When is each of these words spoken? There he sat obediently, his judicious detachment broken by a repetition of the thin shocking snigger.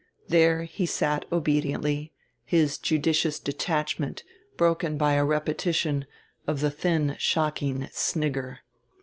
There 0.29 0.63
he 0.63 0.87
sat 0.87 1.25
obediently, 1.31 2.11
his 2.43 2.79
judicious 2.79 3.37
detachment 3.37 4.23
broken 4.57 4.97
by 4.97 5.13
a 5.13 5.23
repetition 5.23 6.07
of 6.47 6.59
the 6.59 6.71
thin 6.71 7.15
shocking 7.19 7.87
snigger. 7.91 8.61